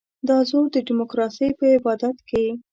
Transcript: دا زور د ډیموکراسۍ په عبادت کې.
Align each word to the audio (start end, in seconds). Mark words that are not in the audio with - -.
دا 0.27 0.37
زور 0.49 0.65
د 0.71 0.77
ډیموکراسۍ 0.87 1.49
په 1.59 1.65
عبادت 1.77 2.17
کې. 2.29 2.45